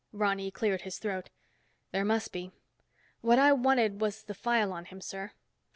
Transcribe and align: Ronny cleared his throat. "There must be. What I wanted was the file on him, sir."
Ronny 0.13 0.49
cleared 0.49 0.81
his 0.81 0.97
throat. 0.97 1.29
"There 1.91 2.03
must 2.03 2.31
be. 2.33 2.49
What 3.21 3.37
I 3.37 3.51
wanted 3.53 4.01
was 4.01 4.23
the 4.23 4.33
file 4.33 4.73
on 4.73 4.85
him, 4.85 4.99
sir." 4.99 5.33